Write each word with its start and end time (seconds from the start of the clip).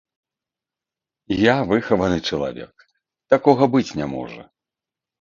Я 1.41 1.53
выхаваны 1.73 2.19
чалавек, 2.29 2.75
такога 3.37 3.71
быць 3.79 3.89
не 4.03 4.13
можа. 4.19 4.43